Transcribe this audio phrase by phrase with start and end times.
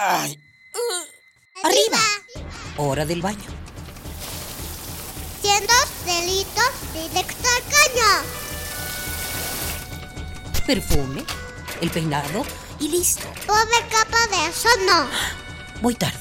[0.00, 0.38] Ay.
[1.64, 1.98] Arriba.
[2.76, 3.50] Hora del baño.
[5.42, 5.72] Siendo
[6.06, 8.10] delitos directo al caño.
[10.64, 11.24] Perfume,
[11.80, 12.46] el peinado
[12.78, 13.26] y listo.
[13.44, 15.08] Pobre capa de eso no.
[15.82, 16.20] Voy tarde.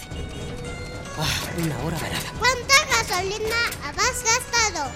[1.20, 2.34] Ah, una hora varada.
[2.40, 4.92] ¿Cuánta gasolina has gastado?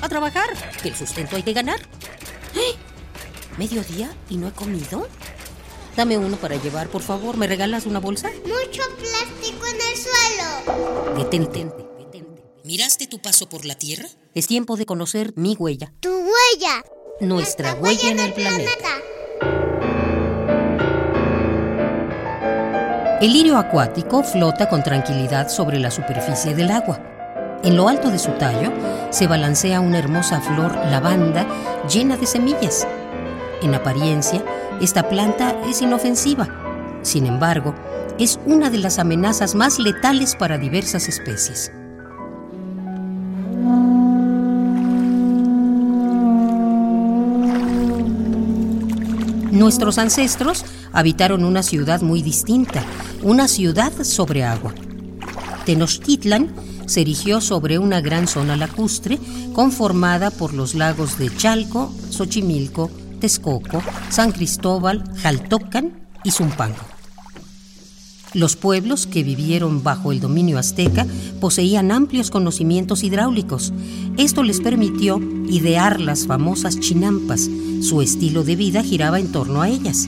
[0.00, 0.48] A trabajar,
[0.80, 1.80] que el sustento hay que ganar.
[2.54, 2.76] ¡Eh!
[3.58, 5.08] ¿Mediodía y no he comido?
[5.96, 7.36] Dame uno para llevar, por favor.
[7.36, 8.28] ¿Me regalas una bolsa?
[8.44, 11.16] Mucho plástico en el suelo.
[11.16, 12.42] Detente, detente.
[12.64, 14.08] ¿Miraste tu paso por la Tierra?
[14.34, 15.92] Es tiempo de conocer mi huella.
[16.00, 16.84] Tu huella.
[17.20, 18.88] Nuestra huella en el planeta.
[23.20, 27.00] El lirio acuático flota con tranquilidad sobre la superficie del agua.
[27.62, 28.72] En lo alto de su tallo
[29.10, 31.46] se balancea una hermosa flor lavanda
[31.88, 32.86] llena de semillas.
[33.62, 34.44] En apariencia,
[34.80, 36.48] esta planta es inofensiva.
[37.02, 37.74] Sin embargo,
[38.18, 41.72] es una de las amenazas más letales para diversas especies.
[49.50, 52.82] Nuestros ancestros habitaron una ciudad muy distinta,
[53.22, 54.74] una ciudad sobre agua.
[55.64, 56.52] Tenochtitlan
[56.86, 59.18] se erigió sobre una gran zona lacustre
[59.54, 62.90] conformada por los lagos de Chalco, Xochimilco,
[63.24, 65.94] Texcoco, San Cristóbal, Jaltocan
[66.24, 66.84] y Zumpango.
[68.34, 71.06] Los pueblos que vivieron bajo el dominio azteca
[71.40, 73.72] poseían amplios conocimientos hidráulicos.
[74.18, 77.48] Esto les permitió idear las famosas chinampas.
[77.80, 80.06] Su estilo de vida giraba en torno a ellas.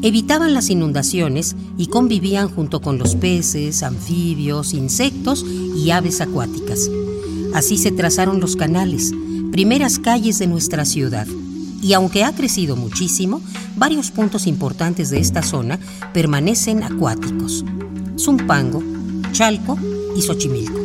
[0.00, 5.44] Evitaban las inundaciones y convivían junto con los peces, anfibios, insectos
[5.76, 6.88] y aves acuáticas.
[7.52, 9.12] Así se trazaron los canales,
[9.52, 11.26] primeras calles de nuestra ciudad
[11.84, 13.42] y aunque ha crecido muchísimo,
[13.76, 15.78] varios puntos importantes de esta zona
[16.14, 17.62] permanecen acuáticos.
[18.18, 18.82] Zumpango,
[19.32, 19.78] Chalco
[20.16, 20.80] y Xochimilco.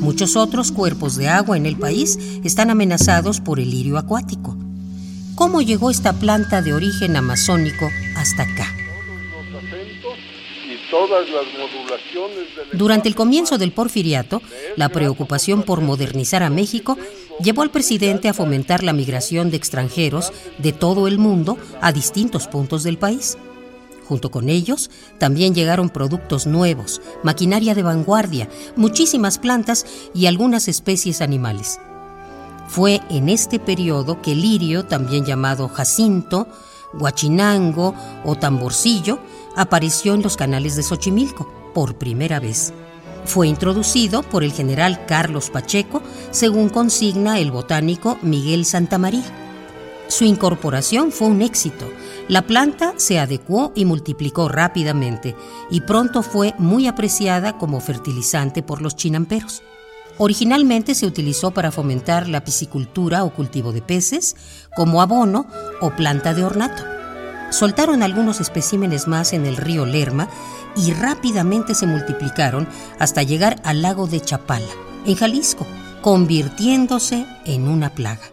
[0.00, 4.56] Muchos otros cuerpos de agua en el país están amenazados por el lirio acuático.
[5.36, 8.74] ¿Cómo llegó esta planta de origen amazónico hasta acá?
[12.72, 14.42] Durante el comienzo del porfiriato,
[14.76, 16.98] la preocupación por modernizar a México
[17.40, 22.46] llevó al presidente a fomentar la migración de extranjeros de todo el mundo a distintos
[22.48, 23.36] puntos del país.
[24.06, 31.20] Junto con ellos, también llegaron productos nuevos, maquinaria de vanguardia, muchísimas plantas y algunas especies
[31.20, 31.80] animales.
[32.68, 36.46] Fue en este periodo que lirio, también llamado jacinto,
[36.94, 39.18] guachinango o tamborcillo,
[39.56, 42.72] apareció en los canales de Xochimilco por primera vez.
[43.26, 46.00] Fue introducido por el general Carlos Pacheco,
[46.30, 49.24] según consigna el botánico Miguel Santamaría.
[50.06, 51.90] Su incorporación fue un éxito.
[52.28, 55.34] La planta se adecuó y multiplicó rápidamente
[55.70, 59.62] y pronto fue muy apreciada como fertilizante por los chinamperos.
[60.18, 64.36] Originalmente se utilizó para fomentar la piscicultura o cultivo de peces,
[64.74, 65.46] como abono
[65.80, 66.95] o planta de ornato.
[67.50, 70.28] Soltaron algunos especímenes más en el río Lerma
[70.76, 72.68] y rápidamente se multiplicaron
[72.98, 74.72] hasta llegar al lago de Chapala,
[75.04, 75.66] en Jalisco,
[76.02, 78.30] convirtiéndose en una plaga.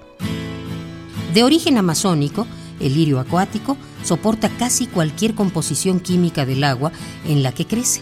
[1.33, 2.47] De origen amazónico,
[2.79, 6.91] el lirio acuático soporta casi cualquier composición química del agua
[7.25, 8.01] en la que crece.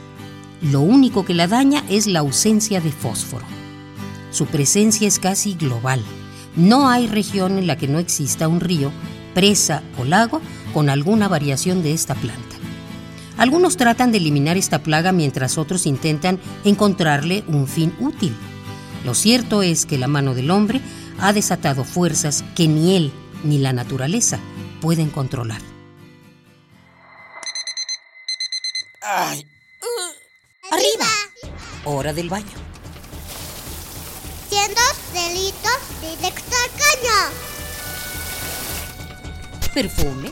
[0.61, 3.45] Lo único que la daña es la ausencia de fósforo.
[4.31, 6.01] Su presencia es casi global.
[6.55, 8.91] No hay región en la que no exista un río,
[9.33, 10.41] presa o lago
[10.73, 12.55] con alguna variación de esta planta.
[13.37, 18.35] Algunos tratan de eliminar esta plaga mientras otros intentan encontrarle un fin útil.
[19.03, 20.81] Lo cierto es que la mano del hombre
[21.19, 23.11] ha desatado fuerzas que ni él
[23.43, 24.39] ni la naturaleza
[24.79, 25.61] pueden controlar.
[29.01, 29.47] Ay.
[30.71, 31.07] Arriba.
[31.83, 32.45] Hora del baño.
[34.49, 34.81] Siendo
[35.13, 37.51] delitos directo al caño.
[39.73, 40.31] Perfume,